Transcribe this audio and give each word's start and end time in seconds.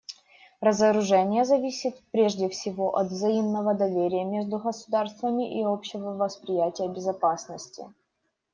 Разоружение 0.61 1.45
зависит 1.45 1.95
прежде 2.11 2.49
всего 2.49 2.95
от 2.95 3.09
взаимного 3.09 3.75
доверия 3.75 4.23
между 4.25 4.57
государствами 4.57 5.61
и 5.61 5.63
общего 5.63 6.15
восприятия 6.15 6.87
безопасности. 6.87 7.85